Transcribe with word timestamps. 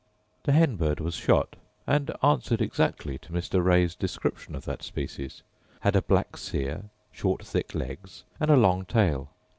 The 0.45 0.51
hen 0.53 0.77
bird 0.77 0.99
was 0.99 1.13
shot, 1.13 1.57
and 1.85 2.09
answered 2.23 2.59
exactly 2.59 3.19
to 3.19 3.31
Mr. 3.31 3.63
Ray's 3.63 3.93
description 3.93 4.55
of 4.55 4.65
that 4.65 4.81
species; 4.81 5.43
had 5.81 5.95
a 5.95 6.01
black 6.01 6.37
cere, 6.37 6.85
short 7.11 7.45
thick 7.45 7.75
legs, 7.75 8.23
and 8.39 8.49
a 8.49 8.57
long 8.57 8.83
tail. 8.85 9.29